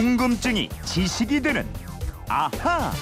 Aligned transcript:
궁금증이 0.00 0.68
지식이 0.84 1.40
되는 1.40 1.66
아하. 2.28 2.92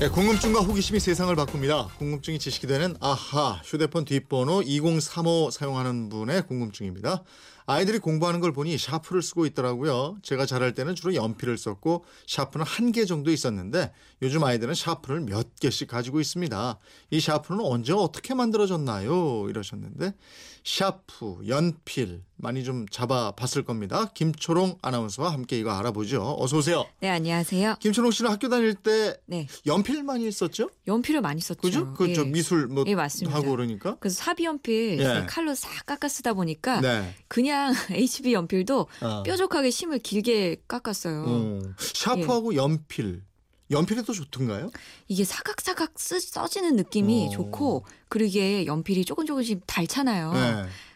네, 0.00 0.08
궁금증과 0.08 0.58
호기심이 0.58 0.98
세상을 0.98 1.36
바꿉니다. 1.36 1.86
궁금증이 1.98 2.40
지식이 2.40 2.66
되는 2.66 2.96
아하 2.98 3.60
휴대폰 3.64 4.04
뒷번호 4.04 4.62
2035 4.62 5.50
사용하는 5.52 6.08
분의 6.08 6.48
궁금증입니다. 6.48 7.22
아이들이 7.66 8.00
공부하는 8.00 8.40
걸 8.40 8.50
보니 8.52 8.76
샤프를 8.76 9.22
쓰고 9.22 9.46
있더라고요. 9.46 10.16
제가 10.24 10.46
자랄 10.46 10.74
때는 10.74 10.96
주로 10.96 11.14
연필을 11.14 11.56
썼고 11.56 12.04
샤프는 12.26 12.66
한 12.66 12.90
개 12.90 13.04
정도 13.04 13.30
있었는데 13.30 13.92
요즘 14.22 14.42
아이들은 14.42 14.74
샤프를 14.74 15.20
몇 15.20 15.54
개씩 15.60 15.86
가지고 15.86 16.18
있습니다. 16.18 16.76
이 17.10 17.20
샤프는 17.20 17.64
언제 17.64 17.92
어떻게 17.92 18.34
만들어졌나요? 18.34 19.48
이러셨는데 19.48 20.12
샤프, 20.64 21.42
연필 21.46 22.22
많이 22.38 22.64
좀 22.64 22.86
잡아봤을 22.88 23.64
겁니다. 23.64 24.10
김초롱 24.14 24.78
아나운서와 24.80 25.32
함께 25.32 25.58
이거 25.58 25.72
알아보죠. 25.72 26.36
어서 26.38 26.58
오세요. 26.58 26.86
네, 27.00 27.08
안녕하세요. 27.10 27.76
김초롱 27.80 28.12
씨는 28.12 28.30
학교 28.30 28.48
다닐 28.48 28.74
때 28.74 29.16
네. 29.26 29.48
연필 29.66 30.02
많이 30.04 30.30
썼죠? 30.30 30.70
연필을 30.86 31.20
많이 31.20 31.40
썼죠. 31.40 31.60
그죠? 31.60 31.92
그저 31.94 32.22
예. 32.22 32.26
미술 32.26 32.68
뭐 32.68 32.84
예, 32.86 32.94
맞습니다. 32.94 33.36
하고 33.36 33.50
그러니까. 33.50 33.96
그래서 33.98 34.22
사비 34.22 34.44
연필 34.44 34.98
예. 35.00 35.26
칼로 35.28 35.54
싹 35.54 35.84
깎아 35.84 36.08
쓰다 36.08 36.32
보니까 36.34 36.80
네. 36.80 37.14
그냥 37.26 37.74
HB 37.90 38.32
연필도 38.32 38.86
어. 39.02 39.22
뾰족하게 39.24 39.70
심을 39.70 39.98
길게 39.98 40.62
깎았어요. 40.68 41.24
어. 41.26 41.60
샤프하고 41.78 42.54
예. 42.54 42.58
연필. 42.58 43.22
연필이 43.70 44.02
더 44.02 44.14
좋던가요? 44.14 44.70
이게 45.08 45.24
사각사각 45.24 45.92
쓰, 45.96 46.18
써지는 46.20 46.76
느낌이 46.76 47.26
어. 47.26 47.30
좋고 47.30 47.84
그리고 48.08 48.28
이게 48.28 48.64
연필이 48.64 49.04
조금 49.04 49.26
조금씩 49.26 49.60
닳잖아요. 49.66 50.32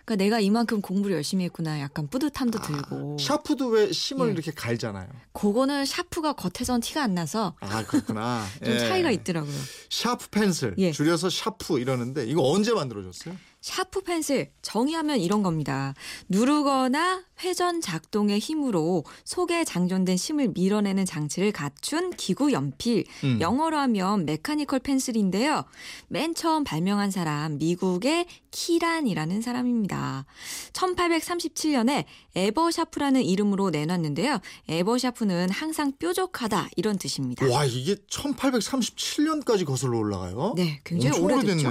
네. 0.03 0.05
그러니까 0.05 0.25
내가 0.25 0.41
이만큼 0.41 0.81
공부를 0.81 1.17
열심히 1.17 1.45
했구나 1.45 1.81
약간 1.81 2.09
뿌듯함도 2.09 2.61
들고 2.61 3.17
샤프도 3.19 3.69
왜 3.69 3.93
심을 3.93 4.29
예. 4.29 4.33
이렇게 4.33 4.51
갈잖아요. 4.51 5.09
그거는 5.33 5.85
샤프가 5.85 6.33
겉에선 6.35 6.81
티가 6.81 7.03
안 7.03 7.15
나서 7.15 7.55
아 7.61 7.85
그렇구나. 7.85 8.45
좀 8.65 8.75
예. 8.75 8.79
차이가 8.79 9.11
있더라고요. 9.11 9.55
샤프 9.91 10.29
펜슬 10.31 10.75
예. 10.79 10.91
줄여서 10.93 11.31
샤프 11.31 11.79
이러는데 11.79 12.27
이거 12.27 12.43
언제 12.51 12.73
만들어졌어요? 12.73 13.37
샤프 13.63 14.03
펜슬 14.03 14.51
정의하면 14.61 15.21
이런 15.21 15.43
겁니다. 15.43 15.95
누르거나 16.29 17.23
회전 17.43 17.81
작동의 17.81 18.41
힘으로 18.41 19.05
속에 19.25 19.65
장전된 19.65 20.17
심을 20.17 20.49
밀어내는 20.49 21.07
장치를 21.07 21.53
갖춘 21.53 22.11
기구 22.11 22.53
연필. 22.53 23.05
음. 23.23 23.41
영어로 23.41 23.79
하면 23.79 24.27
mechanical 24.27 24.81
pencil인데요. 24.81 25.65
맨 26.09 26.35
처음 26.35 26.65
발명한 26.65 27.13
사람 27.13 27.59
미국의 27.59 28.27
키란이라는 28.51 29.41
사람입니다. 29.41 30.27
1837년에 30.73 32.05
에버샤프라는 32.35 33.23
이름으로 33.23 33.71
내놨는데요. 33.71 34.41
에버샤프는 34.69 35.51
항상 35.51 35.93
뾰족하다 35.99 36.71
이런 36.77 36.99
뜻입니다. 36.99 37.47
와 37.51 37.65
이게 37.65 37.95
1837년까지 37.95 39.65
거슬러 39.65 39.99
올라가요? 39.99 40.55
네, 40.57 40.81
굉장히 40.85 41.19
오래됐죠. 41.21 41.69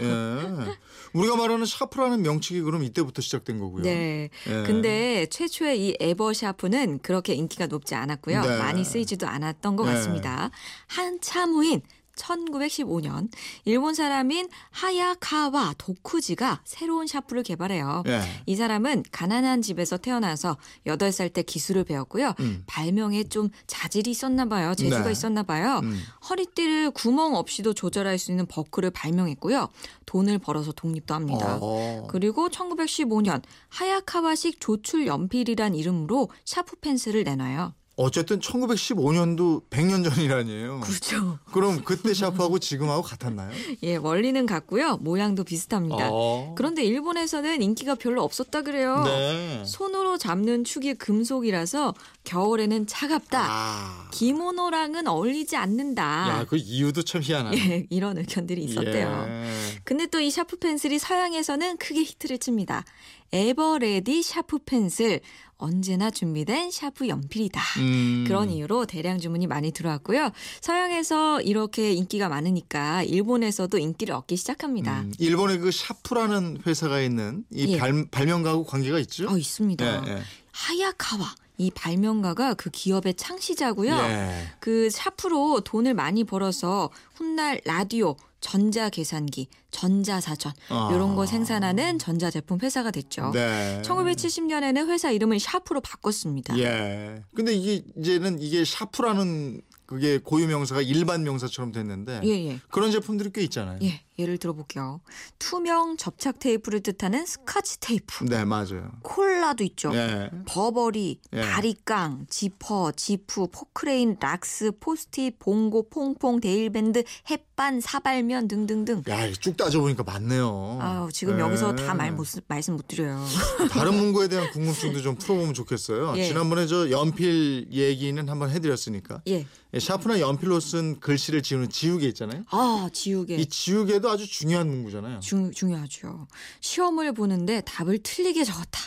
예. 0.00 0.76
우리가 1.12 1.36
말하는 1.36 1.66
샤프라는 1.66 2.22
명칭이 2.22 2.62
그럼 2.62 2.82
이때부터 2.84 3.22
시작된 3.22 3.58
거고요. 3.58 3.82
네. 3.82 4.30
예. 4.48 4.62
근데 4.64 5.26
최초의 5.26 5.80
이 5.80 5.96
에버샤프는 6.00 7.00
그렇게 7.00 7.34
인기가 7.34 7.66
높지 7.66 7.94
않았고요. 7.94 8.42
네. 8.42 8.58
많이 8.58 8.84
쓰이지도 8.84 9.26
않았던 9.26 9.76
것 9.76 9.84
네. 9.84 9.92
같습니다. 9.92 10.50
한참 10.86 11.52
후인 11.52 11.82
1915년 12.16 13.28
일본 13.64 13.94
사람인 13.94 14.48
하야카와 14.70 15.74
도쿠지가 15.78 16.62
새로운 16.64 17.06
샤프를 17.06 17.42
개발해요. 17.42 18.04
예. 18.06 18.20
이 18.46 18.56
사람은 18.56 19.04
가난한 19.12 19.62
집에서 19.62 19.96
태어나서 19.96 20.56
8살 20.86 21.32
때 21.32 21.42
기술을 21.42 21.84
배웠고요. 21.84 22.34
음. 22.40 22.62
발명에 22.66 23.24
좀 23.24 23.50
자질이 23.66 24.10
있었나 24.10 24.44
봐요. 24.46 24.74
재주가 24.74 25.04
네. 25.04 25.12
있었나 25.12 25.42
봐요. 25.42 25.80
음. 25.82 26.00
허리띠를 26.28 26.90
구멍 26.90 27.34
없이도 27.34 27.74
조절할 27.74 28.18
수 28.18 28.30
있는 28.30 28.46
버클을 28.46 28.90
발명했고요. 28.90 29.68
돈을 30.06 30.38
벌어서 30.38 30.72
독립도 30.72 31.14
합니다. 31.14 31.58
어. 31.60 32.06
그리고 32.10 32.48
1915년 32.48 33.42
하야카와식 33.68 34.60
조출 34.60 35.06
연필이란 35.06 35.74
이름으로 35.74 36.28
샤프 36.44 36.76
펜슬을 36.80 37.24
내놔요. 37.24 37.74
어쨌든 37.96 38.40
1915년도 38.40 39.68
100년 39.68 40.02
전 40.08 40.32
일이네요. 40.32 40.80
그렇죠. 40.80 41.38
그럼 41.52 41.82
그때 41.84 42.14
샤프하고 42.14 42.58
지금하고 42.58 43.02
같았나요? 43.02 43.50
예, 43.82 43.96
원리는 43.96 44.46
같고요. 44.46 44.96
모양도 44.96 45.44
비슷합니다. 45.44 46.08
어. 46.10 46.54
그런데 46.56 46.82
일본에서는 46.84 47.60
인기가 47.60 47.94
별로 47.94 48.22
없었다 48.24 48.62
그래요. 48.62 49.02
네. 49.04 49.62
손으로 49.66 50.16
잡는 50.16 50.64
축이 50.64 50.94
금속이라서 50.94 51.94
겨울에는 52.24 52.86
차갑다. 52.86 53.46
아. 53.48 54.08
기모노랑은 54.12 55.06
어울리지 55.06 55.56
않는다. 55.56 56.02
야, 56.30 56.46
그 56.48 56.56
이유도 56.56 57.02
참 57.02 57.20
희한하네. 57.22 57.56
예, 57.70 57.86
이런 57.90 58.16
의견들이 58.18 58.62
있었대요. 58.64 59.26
예. 59.28 59.44
근데 59.84 60.06
또 60.06 60.22
이 60.22 60.30
샤프 60.30 60.58
펜슬이 60.60 60.98
서양에서는 61.00 61.78
크게 61.78 62.00
히트를 62.04 62.38
칩니다. 62.38 62.84
에버레디 63.32 64.22
샤프 64.22 64.58
펜슬 64.66 65.20
언제나 65.56 66.10
준비된 66.10 66.70
샤프 66.70 67.08
연필이다. 67.08 67.60
음. 67.78 68.24
그런 68.26 68.50
이유로 68.50 68.84
대량 68.86 69.18
주문이 69.18 69.46
많이 69.46 69.70
들어왔고요. 69.70 70.30
서양에서 70.60 71.40
이렇게 71.40 71.92
인기가 71.92 72.28
많으니까 72.28 73.04
일본에서도 73.04 73.78
인기를 73.78 74.14
얻기 74.14 74.36
시작합니다. 74.36 75.02
음, 75.02 75.12
일본에 75.18 75.58
그 75.58 75.70
샤프라는 75.70 76.62
회사가 76.66 77.00
있는 77.00 77.44
이 77.52 77.74
예. 77.74 77.78
발, 77.78 78.06
발명가하고 78.10 78.64
관계가 78.64 78.98
있죠? 79.00 79.28
어, 79.30 79.38
있습니다. 79.38 80.08
예, 80.08 80.12
예. 80.12 80.22
하야카와 80.50 81.34
이 81.58 81.70
발명가가 81.70 82.54
그 82.54 82.70
기업의 82.70 83.14
창시자고요. 83.14 83.94
예. 83.94 84.48
그 84.58 84.90
샤프로 84.90 85.60
돈을 85.60 85.94
많이 85.94 86.24
벌어서 86.24 86.90
훗날 87.14 87.60
라디오, 87.64 88.16
전자계산기, 88.42 89.48
전자사전 89.70 90.52
아. 90.68 90.90
이런 90.92 91.16
거 91.16 91.24
생산하는 91.24 91.98
전자제품 91.98 92.58
회사가 92.60 92.90
됐죠. 92.90 93.30
네. 93.32 93.80
1970년에는 93.82 94.88
회사 94.90 95.10
이름을 95.10 95.38
샤프로 95.38 95.80
바꿨습니다. 95.80 96.58
예. 96.58 97.22
근데 97.34 97.54
이게 97.54 97.82
이제는 97.96 98.42
이게 98.42 98.64
샤프라는 98.64 99.62
그게 99.86 100.18
고유 100.18 100.46
명사가 100.46 100.82
일반 100.82 101.22
명사처럼 101.22 101.70
됐는데 101.72 102.20
예, 102.24 102.48
예. 102.48 102.60
그런 102.70 102.90
제품들이 102.90 103.30
꽤 103.32 103.42
있잖아요. 103.42 103.78
예, 103.82 104.00
예를 104.18 104.36
들어볼게요. 104.38 105.00
투명 105.38 105.96
접착 105.96 106.38
테이프를 106.38 106.80
뜻하는 106.80 107.24
스카치 107.24 107.80
테이프, 107.80 108.24
네, 108.26 108.44
맞아요. 108.44 108.90
콜라도 109.02 109.64
있죠. 109.64 109.90
예. 109.94 110.30
버버리, 110.46 111.18
예. 111.32 111.40
바리깡, 111.40 112.26
지퍼, 112.28 112.92
지프, 112.92 113.46
포크레인, 113.50 114.16
락스, 114.20 114.72
포스트잇, 114.80 115.38
봉고, 115.38 115.88
퐁퐁, 115.88 116.40
대일밴드, 116.40 117.04
햇반, 117.30 117.80
사발면 117.80 118.48
등등등. 118.48 119.02
야, 119.08 119.26
이쭉 119.26 119.56
따져보니까 119.56 120.02
많네요. 120.02 120.78
아우 120.80 121.10
지금 121.10 121.36
예. 121.36 121.40
여기서 121.40 121.74
다 121.76 121.94
말 121.94 122.12
못 122.12 122.26
말씀 122.48 122.74
못 122.76 122.86
드려요. 122.88 123.24
다른 123.72 123.94
문구에 123.94 124.28
대한 124.28 124.50
궁금증도 124.50 125.00
좀 125.00 125.16
풀어보면 125.16 125.54
좋겠어요. 125.54 126.14
예. 126.18 126.24
지난번에 126.24 126.66
저 126.66 126.90
연필 126.90 127.66
얘기는 127.70 128.28
한번 128.28 128.50
해드렸으니까 128.50 129.22
예. 129.28 129.46
예, 129.74 129.78
샤프나 129.80 130.20
연필로 130.20 130.60
쓴 130.60 131.00
글씨를 131.00 131.42
지우는 131.42 131.70
지우개 131.70 132.06
있잖아요. 132.08 132.42
아 132.50 132.90
지우개. 132.92 133.36
이 133.36 133.46
지우개 133.46 134.00
도 134.02 134.10
아주 134.10 134.26
중요한 134.28 134.68
문구잖아요. 134.68 135.20
중, 135.20 135.50
중요하죠. 135.52 136.26
시험을 136.60 137.12
보는데 137.14 137.62
답을 137.62 138.00
틀리게 138.02 138.44
적었다. 138.44 138.80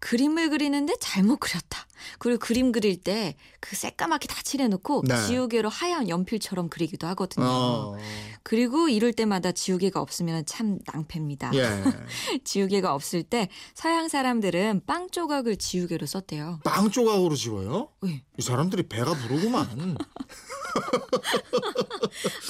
그림을 0.00 0.50
그리는데 0.50 0.94
잘못 1.00 1.38
그렸다. 1.38 1.86
그리고 2.18 2.38
그림 2.38 2.72
그릴 2.72 2.96
때 3.00 3.36
그 3.64 3.76
새까맣게 3.76 4.28
다 4.28 4.42
칠해놓고 4.42 5.04
네. 5.06 5.26
지우개로 5.26 5.70
하얀 5.70 6.10
연필처럼 6.10 6.68
그리기도 6.68 7.06
하거든요. 7.06 7.46
어. 7.46 7.96
그리고 8.42 8.90
이럴 8.90 9.14
때마다 9.14 9.52
지우개가 9.52 10.02
없으면 10.02 10.44
참 10.44 10.78
낭패입니다. 10.92 11.52
예. 11.54 11.62
지우개가 12.44 12.92
없을 12.92 13.22
때 13.22 13.48
서양 13.72 14.10
사람들은 14.10 14.82
빵 14.86 15.08
조각을 15.10 15.56
지우개로 15.56 16.04
썼대요. 16.04 16.60
빵 16.62 16.90
조각으로 16.90 17.36
지워요? 17.36 17.88
예. 18.04 18.22
이 18.36 18.42
사람들이 18.42 18.82
배가 18.86 19.14
부르구만. 19.14 19.96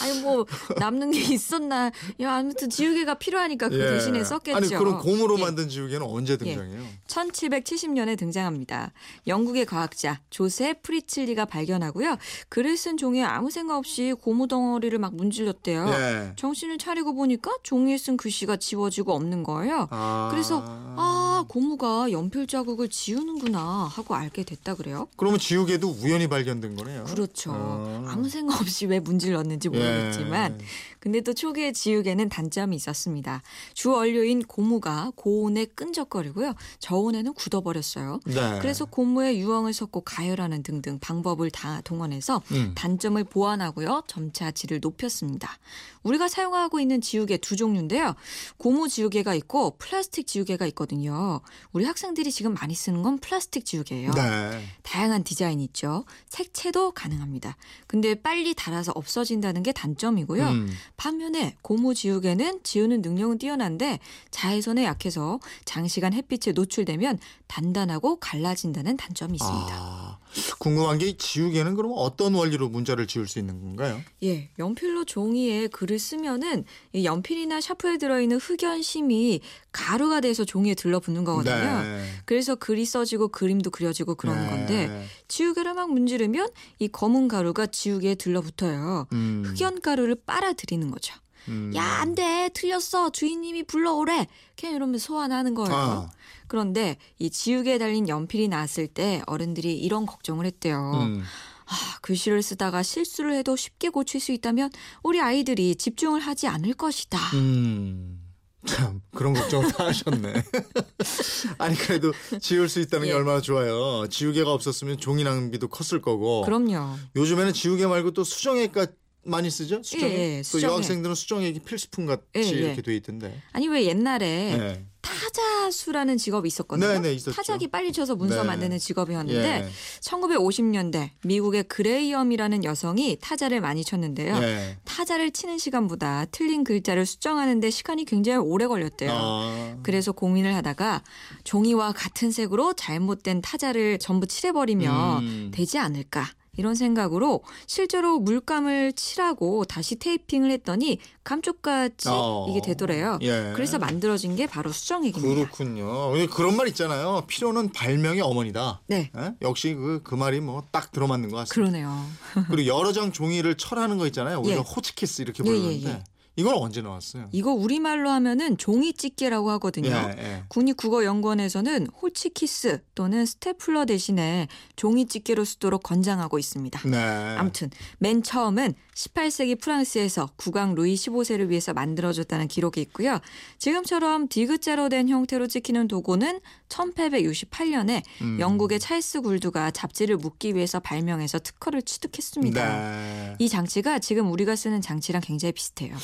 아니 0.00 0.20
뭐 0.20 0.46
남는 0.78 1.12
게 1.12 1.20
있었나? 1.20 1.92
야 2.20 2.34
아무튼 2.34 2.70
지우개가 2.70 3.14
필요하니까 3.14 3.68
그 3.68 3.78
예. 3.78 3.90
대신에 3.90 4.24
썼겠죠. 4.24 4.56
아니 4.56 4.68
그럼 4.68 4.98
고무로 4.98 5.38
예. 5.38 5.42
만든 5.42 5.68
지우개는 5.68 6.04
언제 6.04 6.36
등장해요? 6.36 6.84
1770년에 7.14 8.18
등장합니다. 8.18 8.92
영국의 9.26 9.66
과학자 9.66 10.20
조세 10.30 10.74
프리칠리가 10.74 11.44
발견하고요. 11.44 12.16
글을 12.48 12.76
쓴 12.76 12.96
종이에 12.96 13.22
아무 13.22 13.50
생각 13.50 13.76
없이 13.76 14.14
고무 14.20 14.48
덩어리를 14.48 14.98
막 14.98 15.14
문질렀대요. 15.14 15.86
예. 15.88 16.32
정신을 16.36 16.78
차리고 16.78 17.14
보니까 17.14 17.52
종이에 17.62 17.96
쓴 17.98 18.16
글씨가 18.16 18.56
지워지고 18.56 19.12
없는 19.12 19.44
거예요. 19.44 19.88
아. 19.90 20.28
그래서 20.30 20.64
아 20.66 21.44
고무가 21.48 22.10
연필 22.10 22.46
자국을 22.46 22.88
지우는구나 22.88 23.88
하고 23.90 24.14
알게 24.14 24.44
됐다 24.44 24.74
그래요. 24.74 25.08
그러면 25.16 25.38
지우개도 25.38 25.98
우연히 26.02 26.28
발견된 26.28 26.76
거네요. 26.76 27.04
그렇죠. 27.04 27.52
어. 27.54 28.04
아무 28.08 28.28
생각 28.28 28.60
없이 28.60 28.86
왜 28.86 29.00
문질렀는지 29.00 29.68
모르겠지만 29.68 30.58
예. 30.60 30.64
근데 31.04 31.20
또 31.20 31.34
초기의 31.34 31.74
지우개는 31.74 32.30
단점이 32.30 32.74
있었습니다. 32.76 33.42
주 33.74 33.90
원료인 33.90 34.42
고무가 34.42 35.12
고온에 35.16 35.66
끈적거리고요. 35.66 36.54
저온에는 36.78 37.34
굳어버렸어요. 37.34 38.20
네. 38.24 38.58
그래서 38.62 38.86
고무에 38.86 39.36
유황을 39.36 39.74
섞고 39.74 40.00
가열하는 40.00 40.62
등등 40.62 40.98
방법을 40.98 41.50
다 41.50 41.82
동원해서 41.82 42.40
음. 42.52 42.72
단점을 42.74 43.22
보완하고요. 43.24 44.04
점차 44.06 44.50
질을 44.50 44.80
높였습니다. 44.80 45.58
우리가 46.04 46.28
사용하고 46.28 46.80
있는 46.80 47.02
지우개 47.02 47.36
두 47.36 47.54
종류인데요. 47.54 48.14
고무 48.56 48.88
지우개가 48.88 49.34
있고 49.34 49.76
플라스틱 49.76 50.26
지우개가 50.26 50.64
있거든요. 50.68 51.42
우리 51.72 51.84
학생들이 51.84 52.32
지금 52.32 52.54
많이 52.54 52.74
쓰는 52.74 53.02
건 53.02 53.18
플라스틱 53.18 53.66
지우개예요. 53.66 54.12
네. 54.12 54.64
다양한 54.82 55.22
디자인이 55.22 55.62
있죠. 55.64 56.06
색채도 56.30 56.92
가능합니다. 56.92 57.56
근데 57.86 58.14
빨리 58.14 58.54
닳아서 58.54 58.92
없어진다는 58.94 59.62
게 59.62 59.72
단점이고요. 59.72 60.48
음. 60.48 60.70
반면에 60.96 61.56
고무 61.62 61.94
지우개는 61.94 62.60
지우는 62.62 63.02
능력은 63.02 63.38
뛰어난데 63.38 63.98
자외선에 64.30 64.84
약해서 64.84 65.40
장시간 65.64 66.12
햇빛에 66.12 66.52
노출되면 66.52 67.18
단단하고 67.46 68.16
갈라진다는 68.16 68.96
단점이 68.96 69.34
있습니다. 69.34 69.68
아, 69.70 70.13
궁금한 70.58 70.98
게 70.98 71.16
지우개는 71.16 71.74
그럼 71.74 71.92
어떤 71.96 72.34
원리로 72.34 72.68
문자를 72.68 73.06
지울 73.06 73.28
수 73.28 73.38
있는 73.38 73.60
건가요? 73.60 74.00
예, 74.22 74.50
연필로 74.58 75.04
종이에 75.04 75.68
글을 75.68 75.98
쓰면은 75.98 76.64
이 76.92 77.04
연필이나 77.04 77.60
샤프에 77.60 77.98
들어있는 77.98 78.38
흑연심이 78.38 79.40
가루가 79.72 80.20
돼서 80.20 80.44
종이에 80.44 80.74
들러붙는 80.74 81.24
거거든요. 81.24 81.82
네. 81.82 82.04
그래서 82.24 82.54
글이 82.54 82.84
써지고 82.84 83.28
그림도 83.28 83.70
그려지고 83.70 84.14
그러는 84.14 84.44
네. 84.44 84.50
건데 84.50 85.08
지우개를 85.28 85.74
막 85.74 85.92
문지르면 85.92 86.48
이 86.78 86.88
검은 86.88 87.28
가루가 87.28 87.66
지우개에 87.66 88.14
들러붙어요. 88.16 89.06
음. 89.12 89.42
흑연 89.46 89.80
가루를 89.80 90.16
빨아들이는 90.26 90.90
거죠. 90.90 91.14
음. 91.48 91.72
야, 91.74 91.82
안 91.82 92.14
돼. 92.14 92.50
틀렸어. 92.54 93.10
주인님이 93.10 93.64
불러오래. 93.64 94.26
그냥 94.58 94.76
이러면서 94.76 95.06
소환하는 95.06 95.54
거예요. 95.54 95.74
아. 95.74 96.10
그런데 96.46 96.96
이 97.18 97.30
지우개에 97.30 97.78
달린 97.78 98.08
연필이 98.08 98.48
나왔을 98.48 98.86
때 98.86 99.22
어른들이 99.26 99.78
이런 99.78 100.06
걱정을 100.06 100.46
했대요. 100.46 100.92
음. 100.94 101.22
아, 101.66 101.98
글씨를 102.02 102.42
쓰다가 102.42 102.82
실수를 102.82 103.34
해도 103.34 103.56
쉽게 103.56 103.88
고칠 103.88 104.20
수 104.20 104.32
있다면 104.32 104.70
우리 105.02 105.20
아이들이 105.20 105.76
집중을 105.76 106.20
하지 106.20 106.46
않을 106.46 106.74
것이다. 106.74 107.18
음. 107.34 108.20
참 108.66 109.02
그런 109.14 109.34
걱정을 109.34 109.72
다 109.72 109.86
하셨네. 109.86 110.32
아니 111.58 111.76
그래도 111.76 112.12
지울 112.40 112.68
수 112.68 112.80
있다는 112.80 113.06
게 113.06 113.12
예. 113.12 113.14
얼마나 113.16 113.40
좋아요. 113.40 114.06
지우개가 114.08 114.50
없었으면 114.50 114.98
종이 114.98 115.22
낭비도 115.22 115.68
컸을 115.68 116.00
거고. 116.00 116.42
그럼요. 116.42 116.96
요즘에는 117.14 117.52
지우개 117.52 117.86
말고 117.86 118.12
또 118.12 118.24
수정액가 118.24 118.86
많이 119.26 119.50
쓰죠? 119.50 119.82
수정액. 119.82 120.18
예, 120.18 120.18
예, 120.18 120.36
또 120.38 120.42
수정액. 120.44 120.72
여학생들은 120.72 121.14
수정액이 121.14 121.60
필수품 121.60 122.06
같이 122.06 122.22
예, 122.36 122.40
예. 122.42 122.48
이렇게 122.48 122.82
돼 122.82 122.94
있던데. 122.96 123.40
아니 123.52 123.68
왜 123.68 123.84
옛날에 123.86 124.56
네. 124.56 124.86
타자수라는 125.00 126.16
직업이 126.16 126.48
있었거든요. 126.48 126.88
네, 126.94 126.98
네, 126.98 127.12
있었죠. 127.12 127.36
타자기 127.36 127.68
빨리 127.68 127.92
쳐서 127.92 128.16
문서 128.16 128.42
네. 128.42 128.46
만드는 128.46 128.78
직업이었는데 128.78 129.64
예. 129.66 129.68
1950년대 130.00 131.10
미국의 131.24 131.64
그레이엄이라는 131.64 132.64
여성이 132.64 133.18
타자를 133.20 133.60
많이 133.60 133.84
쳤는데요. 133.84 134.36
예. 134.36 134.78
타자를 134.84 135.30
치는 135.30 135.58
시간보다 135.58 136.26
틀린 136.30 136.64
글자를 136.64 137.04
수정하는데 137.06 137.68
시간이 137.70 138.04
굉장히 138.06 138.38
오래 138.38 138.66
걸렸대요. 138.66 139.10
아. 139.12 139.76
그래서 139.82 140.12
고민을 140.12 140.54
하다가 140.54 141.02
종이와 141.44 141.92
같은 141.92 142.30
색으로 142.30 142.72
잘못된 142.74 143.42
타자를 143.42 143.98
전부 143.98 144.26
칠해버리면 144.26 145.22
음. 145.22 145.50
되지 145.52 145.78
않을까. 145.78 146.26
이런 146.56 146.74
생각으로 146.74 147.42
실제로 147.66 148.18
물감을 148.18 148.92
칠하고 148.94 149.64
다시 149.64 149.96
테이핑을 149.96 150.50
했더니 150.50 150.98
감쪽같이 151.24 152.08
어. 152.10 152.46
이게 152.50 152.60
되더래요. 152.60 153.18
예. 153.22 153.52
그래서 153.54 153.78
만들어진 153.78 154.36
게 154.36 154.46
바로 154.46 154.72
수정액입니다. 154.72 155.34
그렇군요. 155.34 156.12
그런 156.30 156.56
말 156.56 156.68
있잖아요. 156.68 157.24
필요는 157.26 157.72
발명의 157.72 158.20
어머니다. 158.20 158.80
네, 158.86 159.10
예? 159.16 159.34
역시 159.42 159.74
그, 159.74 160.00
그 160.02 160.14
말이 160.14 160.40
뭐 160.40 160.64
딱 160.72 160.90
들어맞는 160.92 161.30
것 161.30 161.36
같습니다. 161.36 161.54
그러네요. 161.54 162.04
그리고 162.50 162.66
여러 162.66 162.92
장 162.92 163.12
종이를 163.12 163.54
철하는 163.56 163.96
거 163.98 164.06
있잖아요. 164.06 164.40
우리가 164.40 164.56
예. 164.58 164.60
호치키스 164.62 165.22
이렇게 165.22 165.42
예, 165.46 165.50
예, 165.50 165.52
부르는데 165.54 165.88
예. 165.90 166.04
이건 166.36 166.54
언제 166.56 166.82
나왔어요? 166.82 167.28
이거 167.32 167.52
우리말로 167.52 168.10
하면은 168.10 168.56
종이집게라고 168.58 169.50
하거든요. 169.52 169.90
예, 169.90 170.14
예. 170.18 170.44
국립국어연구원에서는 170.48 171.86
호치키스 172.02 172.82
또는 172.94 173.24
스테플러 173.24 173.84
대신에 173.84 174.48
종이집게로 174.76 175.44
쓰도록 175.44 175.82
권장하고 175.84 176.38
있습니다. 176.38 176.88
네. 176.88 177.36
아무튼 177.38 177.70
맨 177.98 178.22
처음은 178.22 178.74
18세기 178.94 179.60
프랑스에서 179.60 180.30
국왕 180.36 180.74
루이 180.74 180.94
15세를 180.94 181.48
위해서 181.48 181.72
만들어졌다는 181.72 182.48
기록이 182.48 182.80
있고요. 182.82 183.20
지금처럼 183.58 184.28
디귿자로 184.28 184.88
된 184.88 185.08
형태로 185.08 185.46
찍히는 185.48 185.88
도구는 185.88 186.40
1868년에 186.68 188.02
음. 188.22 188.40
영국의 188.40 188.80
찰스 188.80 189.22
굴드가 189.22 189.70
잡지를 189.72 190.16
묶기 190.16 190.54
위해서 190.54 190.80
발명해서 190.80 191.38
특허를 191.40 191.82
취득했습니다. 191.82 192.76
네. 192.76 193.36
이 193.38 193.48
장치가 193.48 193.98
지금 193.98 194.30
우리가 194.30 194.56
쓰는 194.56 194.80
장치랑 194.80 195.22
굉장히 195.22 195.52
비슷해요. 195.52 195.96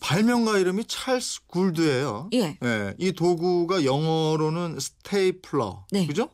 발명가 0.00 0.58
이름이 0.58 0.84
찰스 0.84 1.46
굴드예요. 1.46 2.28
예. 2.34 2.58
예, 2.62 2.94
이 2.98 3.12
도구가 3.12 3.84
영어로는 3.84 4.78
스테이플러. 4.78 5.86
네. 5.92 6.06
그죠? 6.06 6.28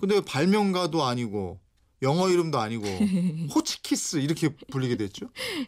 근데 0.00 0.20
발명가도 0.20 1.04
아니고 1.04 1.60
영어 2.02 2.28
이름도 2.28 2.58
아니고 2.58 2.84
호치키스 3.54 4.18
이렇게 4.18 4.50
불리게 4.70 4.96
됐죠? 4.96 5.26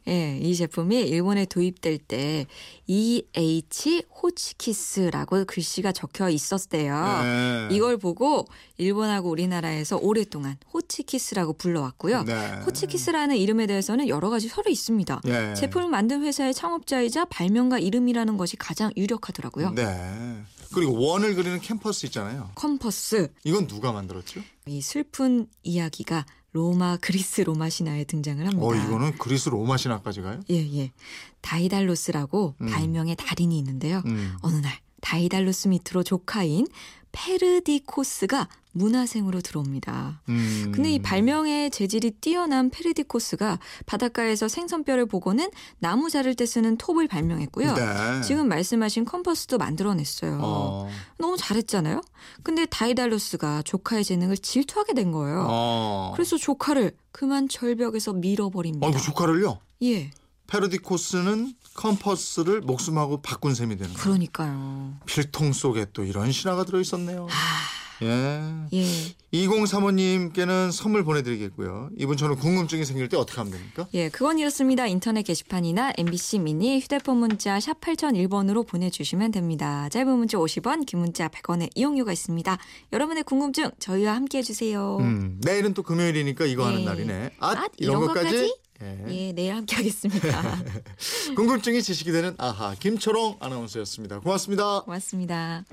예, 0.09 0.39
이 0.39 0.55
제품이 0.55 1.01
일본에 1.01 1.47
도입될 1.47 1.99
때 1.99 2.47
EH 2.87 4.03
호치키스라고 4.23 5.45
글씨가 5.47 5.93
적혀 5.93 6.29
있었대요. 6.29 7.23
네. 7.23 7.69
이걸 7.75 7.97
보고 7.97 8.47
일본하고 8.77 9.31
우리나라에서 9.31 9.99
오랫동안 9.99 10.57
호치키스라고 10.75 11.55
불러왔고요. 11.55 12.25
네. 12.25 12.35
호치키스라는 12.67 13.37
이름에 13.37 13.67
대해서는 13.67 14.09
여러 14.09 14.31
가지 14.31 14.49
설이 14.49 14.71
있습니다. 14.73 15.21
예. 15.27 15.55
제품을 15.55 15.89
만든 15.89 16.23
회사의 16.23 16.55
창업자이자 16.55 17.27
발명가 17.27 17.79
이름이라는 17.79 18.37
것이 18.37 18.57
가장 18.57 18.93
유력하더라고요. 18.97 19.71
네. 19.71 20.43
그리고 20.75 21.01
원을 21.01 21.35
그리는 21.35 21.61
캠퍼스 21.61 22.07
있잖아요. 22.07 22.51
컴퍼스 22.55 23.33
이건 23.45 23.67
누가 23.67 23.93
만들었죠? 23.93 24.41
이 24.67 24.83
슬픈 24.83 25.47
이야기가 25.63 26.27
로마 26.53 26.97
그리스 27.01 27.41
로마 27.43 27.69
신화에 27.69 28.05
등장을 28.05 28.45
합니다. 28.45 28.67
어, 28.67 28.75
이거는 28.75 29.17
그리스 29.19 29.49
로마 29.49 29.77
신화까지 29.77 30.23
가요? 30.23 30.41
예, 30.51 30.57
예. 30.79 30.93
다이달로스라고 31.41 32.55
음. 32.61 32.67
발명의 32.67 33.17
달인이 33.17 33.57
있는데요. 33.59 34.03
음. 34.07 34.37
어느 34.43 34.57
날 34.57 34.73
다이달로스 35.01 35.69
밑으로 35.69 36.03
조카인 36.03 36.67
페르디코스가 37.13 38.49
문하생으로 38.77 39.41
들어옵니다. 39.41 40.23
음. 40.29 40.73
근데 40.75 40.93
이 40.93 40.99
발명의 40.99 41.71
재질이 41.71 42.13
뛰어난 42.21 42.71
페르디코스가 42.71 43.59
바닷가에서 43.87 44.49
생선뼈를 44.49 45.07
보고는 45.07 45.51
나무 45.79 46.11
자를 46.11 46.35
때 46.35 46.47
쓰는 46.47 46.77
톱을 46.77 47.09
발명했고요. 47.09 47.75
네. 47.75 48.23
지금 48.23 48.49
말씀하신 48.49 49.05
컴퍼스도 49.05 49.59
만들어냈어요. 49.59 50.39
어. 50.43 50.89
너무 51.19 51.37
잘했잖아요. 51.37 52.01
근데 52.43 52.67
다이달로스가 52.67 53.63
조카의 53.63 54.05
재능을 54.05 54.37
질투하게 54.37 54.95
된 54.95 55.13
거예요. 55.13 55.47
어. 55.49 56.13
그래서 56.15 56.37
조카를 56.37 56.93
그만 57.13 57.49
절벽에서 57.49 58.13
밀어버립니다. 58.13 58.87
어, 58.87 58.91
이거 58.91 58.99
조카를요? 58.99 59.59
예, 59.83 60.11
페르디코스는 60.47 61.55
컴퍼스를 61.75 62.61
목숨하고 62.61 63.21
바꾼 63.21 63.55
셈이 63.55 63.77
되는 63.77 63.93
거예요. 63.93 64.03
그러니까요. 64.03 64.95
필통 65.07 65.53
속에 65.53 65.87
또 65.93 66.05
이런 66.05 66.33
신화가 66.33 66.65
들어 66.65 66.81
있었네요. 66.81 67.27
아, 67.31 67.66
예. 68.03 68.43
예. 68.73 68.85
2035님께는 69.33 70.71
선물 70.73 71.05
보내드리겠고요. 71.05 71.91
이분처럼 71.99 72.37
궁금증이 72.37 72.85
생길 72.85 73.09
때 73.09 73.17
어떻게 73.17 73.39
하면 73.39 73.53
됩니까? 73.53 73.87
예, 73.95 74.09
그건 74.09 74.39
이렇습니다. 74.39 74.87
인터넷 74.87 75.23
게시판이나 75.23 75.93
MBC 75.97 76.39
미니 76.39 76.79
휴대폰 76.81 77.19
문자 77.19 77.59
샵 77.61 77.81
8001번으로 77.81 78.67
보내주시면 78.67 79.33
됩니다. 79.33 79.89
짧은 79.91 80.09
문자 80.09 80.39
50원, 80.39 80.87
긴 80.87 81.01
문자 81.01 81.29
100원의 81.29 81.71
이용료가 81.75 82.13
있습니다. 82.13 82.59
여러분의 82.93 83.25
궁금증 83.25 83.71
저희와 83.79 84.15
함께 84.15 84.39
해주세요. 84.39 84.99
음, 85.01 85.41
내일은 85.45 85.75
또 85.75 85.83
금요일이니까 85.83 86.47
이거 86.47 86.67
하는 86.67 86.81
예. 86.81 86.85
날이네. 86.85 87.31
아, 87.41 87.49
아, 87.49 87.53
이런, 87.53 87.69
이런 87.79 88.01
것까지? 88.07 88.25
것까지? 88.25 88.57
예. 88.83 89.05
예, 89.09 89.33
내일 89.33 89.55
함께 89.55 89.77
하겠습니다. 89.77 90.63
궁금증이 91.35 91.83
지식이 91.83 92.13
되는 92.13 92.35
아하 92.39 92.75
김초롱 92.75 93.37
아나운서였습니다. 93.41 94.21
고맙습니다. 94.21 94.83
고맙습니다. 94.83 95.65